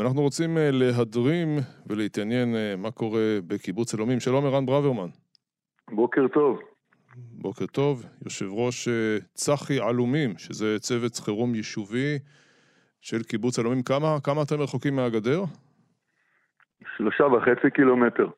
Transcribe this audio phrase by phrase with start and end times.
[0.00, 1.48] ואנחנו רוצים אה, להדרים
[1.86, 4.20] ולהתעניין אה, מה קורה בקיבוץ אלומים.
[4.20, 5.08] שלום ערן ברוורמן.
[5.90, 6.60] בוקר טוב.
[7.16, 12.18] בוקר טוב, יושב ראש אה, צחי עלומים, שזה צוות חירום יישובי
[13.00, 13.82] של קיבוץ אלומים.
[13.82, 15.42] כמה, כמה אתם רחוקים מהגדר?
[16.96, 18.28] שלושה וחצי קילומטר.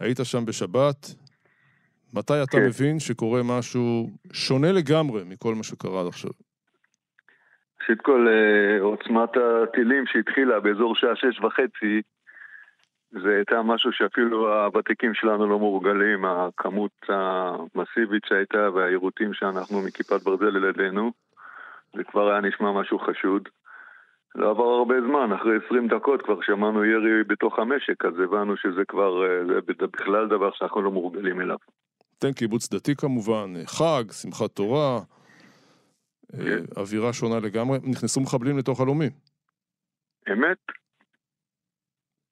[0.00, 1.14] היית שם בשבת,
[2.14, 2.66] מתי אתה כן.
[2.66, 6.30] מבין שקורה משהו שונה לגמרי מכל מה שקרה עד עכשיו?
[7.82, 12.02] ראשית כל, אה, עוצמת הטילים שהתחילה באזור שעה שש וחצי,
[13.10, 20.56] זה הייתה משהו שאפילו הוותיקים שלנו לא מורגלים, הכמות המסיבית שהייתה והיירוטים שאנחנו מכיפת ברזל
[20.56, 21.12] על ידינו,
[21.96, 23.48] זה כבר היה נשמע משהו חשוד.
[24.34, 28.84] לא עבר הרבה זמן, אחרי 20 דקות כבר שמענו ירי בתוך המשק, אז הבנו שזה
[28.88, 29.44] כבר, אה,
[29.80, 31.56] זה בכלל דבר שאנחנו לא מורגלים אליו.
[32.18, 35.00] אתם קיבוץ דתי כמובן, חג, שמחת תורה,
[36.32, 36.46] כן.
[36.46, 37.78] אה, אווירה שונה לגמרי.
[37.84, 39.10] נכנסו מחבלים לתוך הלומים.
[40.32, 40.58] אמת?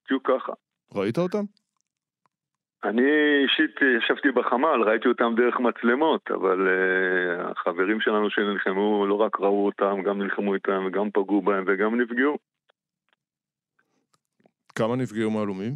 [0.05, 0.53] בדיוק ככה.
[0.95, 1.43] ראית אותם?
[2.83, 3.01] אני
[3.43, 9.65] אישית ישבתי בחמ"ל, ראיתי אותם דרך מצלמות, אבל uh, החברים שלנו שנלחמו לא רק ראו
[9.65, 12.37] אותם, גם נלחמו איתם וגם פגעו בהם וגם נפגעו.
[14.75, 15.73] כמה נפגעו מהלומים?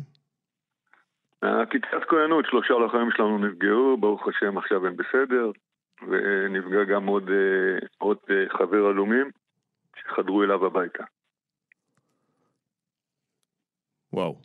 [1.42, 5.52] הכיתת כהנות, שלושה לוחמים שלנו נפגעו, ברוך השם עכשיו הם בסדר,
[6.01, 9.31] ונפגע גם עוד, uh, עוד uh, חבר עלומים
[9.95, 11.03] שחדרו אליו הביתה.
[14.13, 14.35] וואו.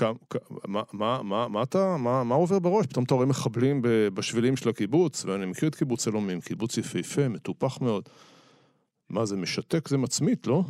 [0.00, 0.12] כמה,
[0.68, 2.86] מה, מה, מה, מה אתה, מה, מה עובר בראש?
[2.86, 3.82] פתאום אתה רואה מחבלים
[4.14, 8.08] בשבילים של הקיבוץ, ואני מכיר את קיבוץ אלומים, קיבוץ יפהפה, מטופח מאוד.
[9.10, 10.60] מה, זה משתק, זה מצמית, לא?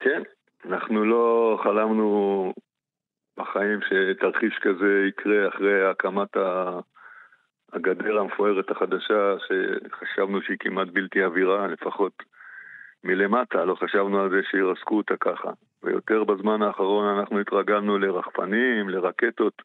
[0.00, 0.22] כן,
[0.64, 2.52] אנחנו לא חלמנו
[3.36, 6.80] בחיים שתרחיש כזה יקרה אחרי הקמת ה...
[7.72, 12.22] הגדר המפוארת החדשה, שחשבנו שהיא כמעט בלתי עבירה, לפחות
[13.04, 15.50] מלמטה, לא חשבנו על זה שירסקו אותה ככה.
[15.82, 19.62] ויותר בזמן האחרון אנחנו התרגלנו לרחפנים, לרקטות,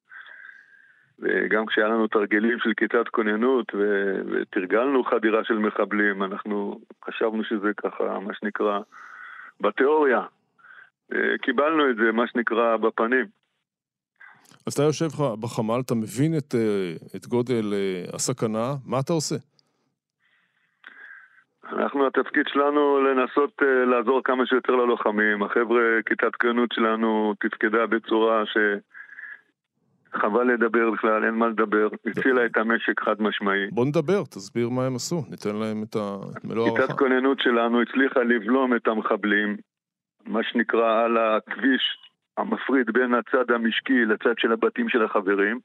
[1.20, 7.74] וגם כשהיה לנו תרגילים של כיתת כוננות ו- ותרגלנו חדירה של מחבלים, אנחנו חשבנו שזה
[7.78, 8.80] ככה, מה שנקרא,
[9.62, 10.22] בתיאוריה.
[11.14, 13.26] אה, קיבלנו את זה, מה שנקרא, בפנים.
[14.68, 15.10] אז אתה יושב
[15.40, 19.36] בחמ"ל, אתה מבין את, אה, את גודל אה, הסכנה, מה אתה עושה?
[21.74, 25.44] אנחנו, התפקיד שלנו לנסות uh, לעזור כמה שיותר ללוחמים.
[25.44, 28.44] החבר'ה, כיתת כהנות שלנו תפקדה בצורה
[30.14, 31.88] שחבל לדבר בכלל, אין מה לדבר.
[32.06, 33.68] הצילה את המשק חד משמעי.
[33.72, 35.96] בוא נדבר, תסביר מה הם עשו, ניתן להם את
[36.44, 36.94] מלוא כיתת הערכה.
[36.94, 39.58] כוננות שלנו הצליחה לבלום את המחבלים,
[40.26, 42.05] מה שנקרא על הכביש
[42.38, 45.60] המפריד בין הצד המשקי לצד של הבתים של החברים.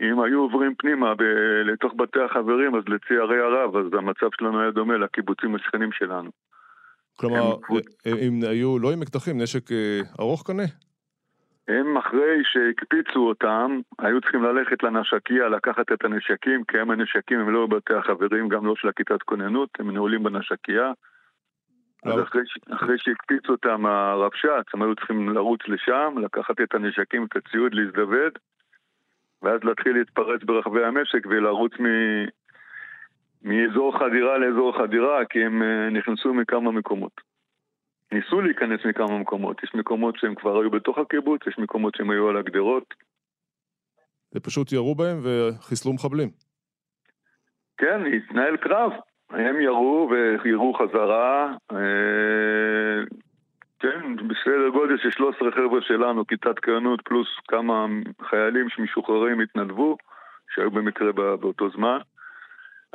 [0.00, 1.22] אם היו עוברים פנימה ב-
[1.64, 6.30] לתוך בתי החברים, אז לצערי הרב, אז המצב שלנו היה דומה לקיבוצים השכנים שלנו.
[7.16, 7.36] כלומר,
[7.68, 10.62] הם- אה, הם היו לא עם אקדחים, נשק אה, ארוך קנה?
[11.68, 17.50] הם אחרי שהקפיצו אותם, היו צריכים ללכת לנשקיה, לקחת את הנשקים, כי הם הנשקים הם
[17.50, 20.22] לא בבתי החברים, גם לא של הכיתת כוננות, הם נעולים
[22.06, 22.22] בנשקיה.
[22.22, 22.28] אז?
[22.28, 22.42] אחרי,
[22.76, 28.32] אחרי שהקפיצו אותם הרבש"ץ, הם היו צריכים לרוץ לשם, לקחת את הנשקים, את הציוד, להזדווד,
[29.42, 31.86] ואז להתחיל להתפרץ ברחבי המשק ולרוץ מ...
[33.42, 37.20] מאזור חדירה לאזור חדירה, כי הם אה, נכנסו מכמה מקומות.
[38.12, 42.28] ניסו להיכנס מכמה מקומות, יש מקומות שהם כבר היו בתוך הקיבוץ, יש מקומות שהם היו
[42.28, 42.94] על הגדרות.
[44.30, 46.28] זה פשוט ירו בהם וחיסלו מחבלים.
[47.76, 48.92] כן, התנהל קרב.
[49.30, 50.10] הם ירו
[50.44, 51.52] וירו חזרה.
[51.72, 53.02] אה,
[53.80, 57.86] כן, בסדר גודל של 13 חבר'ה שלנו, כיתת כהנות, פלוס כמה
[58.22, 59.96] חיילים שמשוחררים התנדבו,
[60.54, 61.98] שהיו במקרה בא- באותו זמן.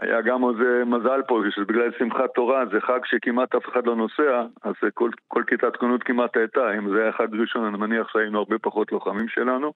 [0.02, 4.44] היה גם איזה מזל פה, שבגלל שמחת תורה זה חג שכמעט אף אחד לא נוסע,
[4.64, 6.78] אז כל, כל כיתת כהנות כמעט הייתה.
[6.78, 9.74] אם זה היה חג ראשון, אני מניח שהיינו הרבה פחות לוחמים שלנו.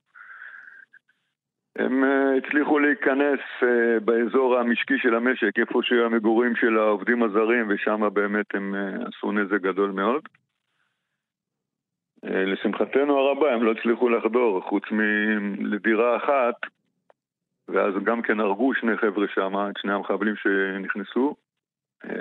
[1.75, 7.65] הם uh, הצליחו להיכנס uh, באזור המשקי של המשק, איפה שהיו המגורים של העובדים הזרים,
[7.69, 10.21] ושם באמת הם uh, עשו נזק גדול מאוד.
[12.23, 16.55] לשמחתנו הרבה, הם לא הצליחו לחדור, חוץ מלדירה אחת,
[17.67, 21.35] ואז גם כן הרגו שני חבר'ה שם, את שני המחבלים שנכנסו.
[22.03, 22.11] לא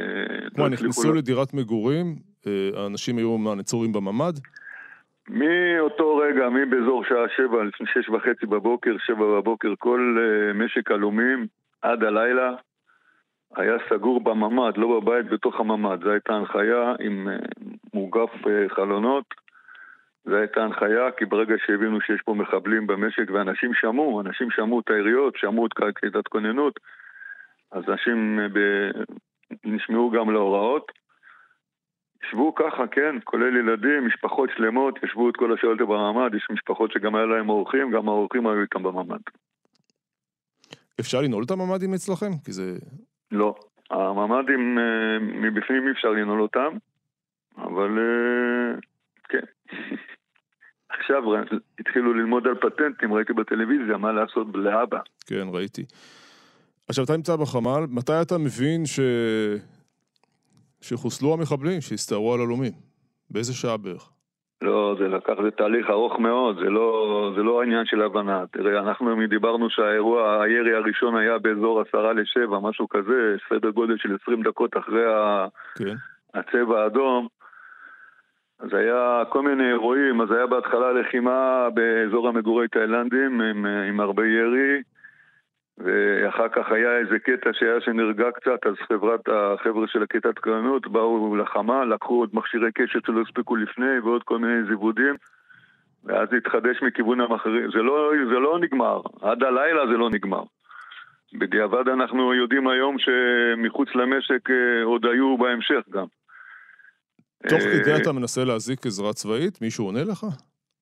[0.48, 4.34] הצליחו נכנסו לדירת מגורים, אה, האנשים היו מהנצורים בממ"ד,
[5.28, 11.46] מאותו רגע, מבאזור שעה שבע, לפני שש וחצי בבוקר, שבע בבוקר, כל uh, משק עלומים
[11.82, 12.54] עד הלילה
[13.56, 15.98] היה סגור בממ"ד, לא בבית, בתוך הממ"ד.
[16.04, 19.24] זו הייתה הנחיה עם uh, מוגף uh, חלונות.
[20.24, 24.90] זו הייתה הנחיה, כי ברגע שהבינו שיש פה מחבלים במשק, ואנשים שמעו, אנשים שמעו את
[24.90, 26.80] העיריות, שמעו את כיתת כוננות,
[27.72, 28.58] אז אנשים ב...
[29.64, 30.92] נשמעו גם להוראות.
[32.28, 37.14] ישבו ככה, כן, כולל ילדים, משפחות שלמות, ישבו את כל השעות בממ"ד, יש משפחות שגם
[37.14, 39.20] היה להם אורחים, גם האורחים היו איתם בממ"ד.
[41.00, 42.30] אפשר לנעול את הממ"דים אצלכם?
[42.44, 42.78] כי זה...
[43.32, 43.54] לא.
[43.90, 46.76] הממ"דים אה, מבפנים אי אפשר לנעול אותם,
[47.58, 48.78] אבל אה,
[49.28, 49.46] כן.
[50.98, 51.22] עכשיו
[51.78, 54.98] התחילו ללמוד על פטנטים, ראיתי בטלוויזיה, מה לעשות לאבא.
[55.26, 55.84] כן, ראיתי.
[56.88, 59.00] עכשיו, אתה נמצא בחמ"ל, מתי אתה מבין ש...
[60.88, 62.72] שחוסלו המחבלים, שהסתערו על הלומים?
[63.30, 64.10] באיזה שעה בערך?
[64.62, 68.44] לא, זה לקח, זה תהליך ארוך מאוד, זה לא, זה לא העניין של הבנה.
[68.52, 74.16] תראה, אנחנו דיברנו שהאירוע, הירי הראשון היה באזור עשרה לשבע, משהו כזה, סדר גודל של
[74.22, 75.02] עשרים דקות אחרי
[75.78, 75.94] כן.
[76.34, 77.28] הצבע האדום.
[78.58, 84.26] אז היה כל מיני אירועים, אז היה בהתחלה לחימה באזור המגורי תאילנדים עם, עם הרבה
[84.26, 84.82] ירי,
[85.78, 91.36] ואחר כך היה איזה קטע שהיה שנרגע קצת, אז חברת, החבר'ה של הכיתת קרנות באו
[91.36, 95.14] לחמה, לקחו עוד מכשירי קשת שלא הספיקו לפני ועוד כל מיני זיוודים
[96.04, 97.70] ואז התחדש מכיוון המחרים.
[97.70, 100.42] זה לא, זה לא נגמר, עד הלילה זה לא נגמר.
[101.38, 106.06] בדיעבד אנחנו יודעים היום שמחוץ למשק אה, עוד היו בהמשך גם.
[107.48, 109.62] תוך כדי אה, אתה מנסה להזיק עזרה צבאית?
[109.62, 110.26] מישהו עונה לך?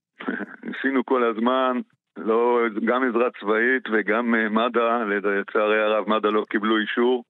[0.68, 1.80] ניסינו כל הזמן,
[2.16, 7.24] לא, גם עזרה צבאית וגם אה, מד"א, לצערי הרב מד"א לא קיבלו אישור.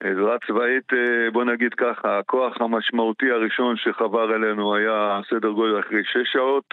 [0.00, 6.04] עזרה צבאית, אה, בוא נגיד ככה, הכוח המשמעותי הראשון שחבר אלינו היה סדר גודל אחרי
[6.04, 6.64] שש שעות.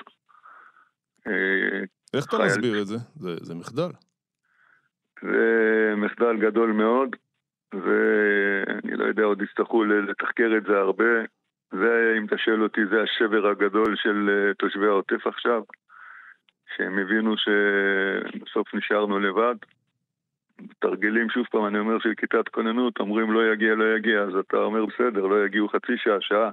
[2.13, 2.97] איך אתה מסביר את זה?
[3.15, 3.91] זה, זה מחדל.
[5.21, 7.15] זה מחדל גדול מאוד.
[7.73, 11.13] ואני לא יודע, עוד יצטרכו לתחקר את זה הרבה.
[11.71, 15.61] זה, אם אתה שואל אותי, זה השבר הגדול של אה, תושבי העוטף עכשיו,
[16.77, 19.55] שהם הבינו שבסוף נשארנו לבד.
[20.79, 24.57] תרגילים, שוב פעם, אני אומר של כיתת כוננות, אומרים לא יגיע, לא יגיע, אז אתה
[24.57, 26.49] אומר בסדר, לא יגיעו חצי שעה, שעה.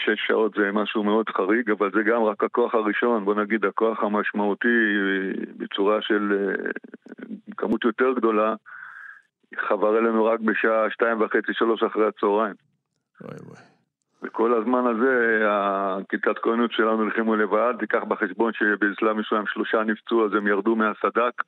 [0.00, 4.02] שש שעות זה משהו מאוד חריג, אבל זה גם רק הכוח הראשון, בוא נגיד הכוח
[4.02, 4.78] המשמעותי
[5.56, 6.70] בצורה של אה,
[7.56, 8.54] כמות יותר גדולה,
[9.56, 12.54] חבר אלינו רק בשעה שתיים וחצי, שלוש אחרי הצהריים.
[13.20, 13.79] וואי וואי.
[14.22, 20.30] וכל הזמן הזה, הכיתת כהנות שלנו נלחמו לבד, תיקח בחשבון שבאסלאם מסוים שלושה נפצעו, אז
[20.34, 21.42] הם ירדו מהסד"כ.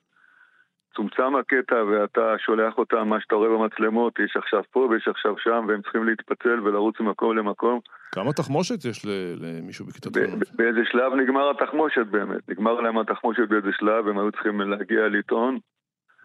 [0.96, 5.64] צומצם הקטע ואתה שולח אותם, מה שאתה רואה במצלמות, יש עכשיו פה ויש עכשיו שם,
[5.68, 7.80] והם צריכים להתפצל ולרוץ ממקום למקום.
[8.14, 9.06] כמה תחמושת יש
[9.40, 10.50] למישהו בכיתת כהנות?
[10.54, 15.58] באיזה שלב נגמר התחמושת באמת, נגמר להם התחמושת באיזה שלב, הם היו צריכים להגיע לטעון.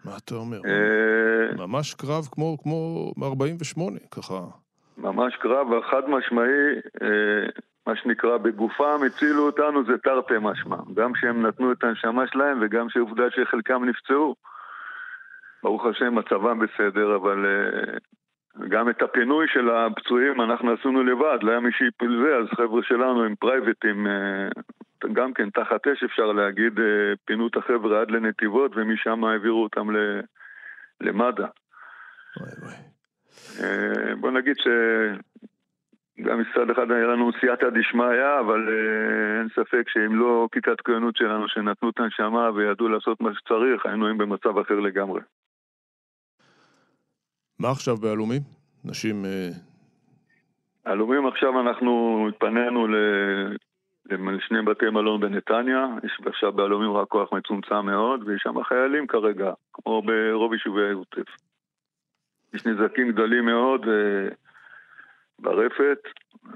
[0.04, 0.58] מה אתה אומר?
[0.66, 3.80] אה, ממש קרב כמו, כמו ב-48,
[4.10, 4.34] ככה.
[4.98, 7.46] ממש קרב חד משמעי, אה,
[7.86, 10.76] מה שנקרא, בגופם הצילו אותנו זה תרתי משמע.
[10.94, 14.34] גם שהם נתנו את הנשמה שלהם וגם שעובדה שחלקם נפצעו.
[15.62, 17.98] ברוך השם, מצבם בסדר, אבל אה,
[18.68, 22.82] גם את הפינוי של הפצועים אנחנו עשינו לבד, לא היה מי שיפול זה, אז חבר'ה
[22.82, 24.06] שלנו הם פרייבטים,
[25.12, 29.88] גם כן תחת אש אפשר להגיד, אה, פינו את החבר'ה עד לנתיבות ומשם העבירו אותם
[31.00, 31.46] למד"א.
[33.62, 40.14] אה, בוא נגיד שגם מצד אחד היה לנו סייעתא דשמיא, אבל אה, אין ספק שאם
[40.14, 44.80] לא כיתת כהנות שלנו שנתנו את הנשמה וידעו לעשות מה שצריך, היינו היום במצב אחר
[44.80, 45.20] לגמרי.
[47.58, 48.42] מה עכשיו בעלומים?
[48.84, 49.24] נשים...
[50.84, 52.86] עלומים עכשיו אנחנו התפנינו
[54.10, 59.52] לשני בתי מלון בנתניה, יש עכשיו בעלומים רק כוח מצומצם מאוד, ויש שם חיילים כרגע,
[59.72, 61.47] כמו ברוב יישובי העוטף.
[62.54, 64.28] יש נזקים גדולים מאוד אה,
[65.38, 65.98] ברפת,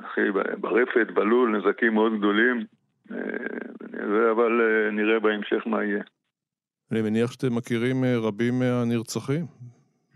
[0.05, 0.31] אחי,
[0.61, 2.65] ברפת, בלול, נזקים מאוד גדולים,
[3.13, 6.03] אה, אבל אה, נראה בהמשך מה יהיה.
[6.93, 9.47] אני מניח שאתם מכירים רבים מהנרצחים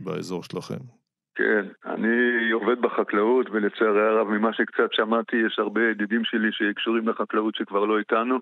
[0.00, 0.97] באזור שלכם.
[1.35, 7.54] כן, אני עובד בחקלאות, ולצערי הרב, ממה שקצת שמעתי, יש הרבה ידידים שלי שקשורים לחקלאות
[7.54, 8.38] שכבר לא איתנו.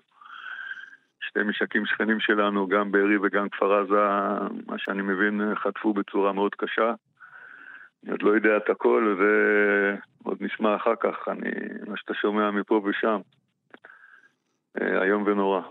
[1.21, 3.95] שתי משקים שכנים שלנו, גם בארי וגם כפר עזה,
[4.67, 6.93] מה שאני מבין, חטפו בצורה מאוד קשה.
[8.05, 11.49] אני עוד לא יודע את הכל, ועוד נשמע אחר כך, אני,
[11.87, 13.21] מה שאתה שומע מפה ושם.
[14.81, 15.61] אה, איום ונורא.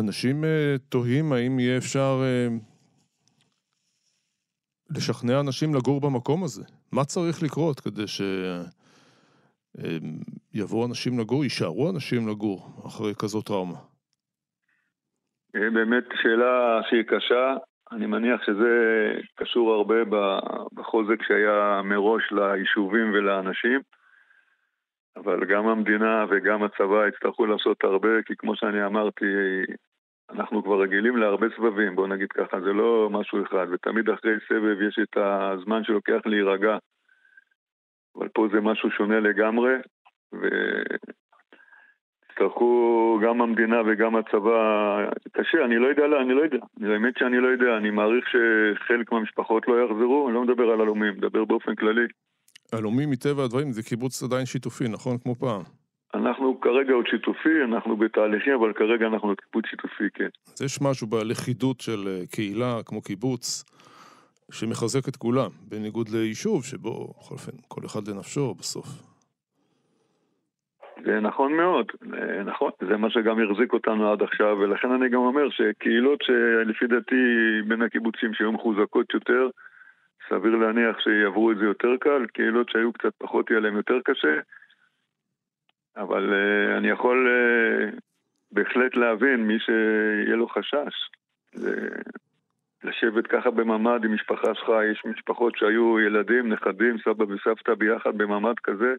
[0.00, 2.48] אנשים אה, תוהים האם יהיה אפשר אה,
[4.90, 6.62] לשכנע אנשים לגור במקום הזה?
[6.92, 8.06] מה צריך לקרות כדי
[10.54, 13.78] שיבואו אנשים לגור, יישארו אנשים לגור אחרי כזאת טראומה?
[15.54, 17.54] באמת שאלה שהיא קשה.
[17.92, 19.94] אני מניח שזה קשור הרבה
[20.74, 23.80] בחוזק שהיה מראש ליישובים ולאנשים,
[25.16, 29.24] אבל גם המדינה וגם הצבא יצטרכו לעשות הרבה, כי כמו שאני אמרתי,
[30.30, 34.82] אנחנו כבר רגילים להרבה סבבים, בוא נגיד ככה, זה לא משהו אחד, ותמיד אחרי סבב
[34.82, 36.78] יש את הזמן שלוקח להירגע.
[38.16, 39.72] אבל פה זה משהו שונה לגמרי,
[42.40, 44.96] ויצטרכו גם המדינה וגם הצבא,
[45.32, 46.58] קשה, אני לא יודע, אני לא יודע,
[46.94, 51.12] האמת שאני לא יודע, אני מעריך שחלק מהמשפחות לא יחזרו, אני לא מדבר על הלומים,
[51.16, 52.06] מדבר באופן כללי.
[52.72, 55.18] הלומים מטבע הדברים זה קיבוץ עדיין שיתופי, נכון?
[55.18, 55.62] כמו פעם.
[56.14, 60.28] אנחנו כרגע עוד שיתופי, אנחנו בתהליכים, אבל כרגע אנחנו עוד קיבוץ שיתופי, כן.
[60.54, 63.64] אז יש משהו בלכידות של אה, קהילה כמו קיבוץ,
[64.52, 69.13] שמחזק את כולם, בניגוד ליישוב שבו, בכל אופן, כל אחד לנפשו בסוף.
[71.02, 71.86] זה נכון מאוד,
[72.44, 77.24] נכון, זה מה שגם החזיק אותנו עד עכשיו, ולכן אני גם אומר שקהילות שלפי דעתי
[77.68, 79.48] בין הקיבוצים שהיו מחוזקות יותר,
[80.28, 84.38] סביר להניח שיעברו את זה יותר קל, קהילות שהיו קצת פחות יהיה להם יותר קשה,
[85.96, 87.98] אבל uh, אני יכול uh,
[88.52, 91.10] בהחלט להבין מי שיהיה לו חשש.
[91.52, 91.88] זה...
[92.84, 98.58] לשבת ככה בממ"ד עם משפחה שלך, יש משפחות שהיו ילדים, נכדים, סבא וסבתא ביחד בממ"ד
[98.62, 98.94] כזה,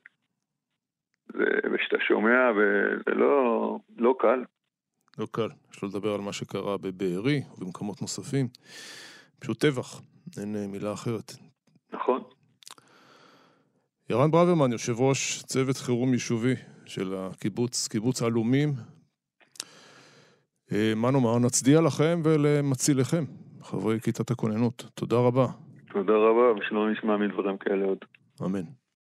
[1.73, 4.43] ושאתה שומע, וזה לא, לא קל.
[5.17, 5.49] לא קל.
[5.71, 8.47] יש לו לדבר על מה שקרה בבארי ובמקומות נוספים.
[9.39, 10.01] פשוט טבח,
[10.41, 11.31] אין אה, מילה אחרת.
[11.93, 12.23] נכון.
[14.09, 16.55] ירן ברוורמן, יושב ראש צוות חירום יישובי
[16.85, 18.69] של הקיבוץ, קיבוץ עלומים.
[20.71, 21.39] אה, מה נאמר?
[21.39, 23.23] נצדיע לכם ולמציליכם,
[23.61, 24.85] חברי כיתת הכוננות.
[24.93, 25.45] תודה רבה.
[25.93, 27.97] תודה רבה, ושלא נשמע מדברים כאלה עוד.
[28.45, 28.84] אמן.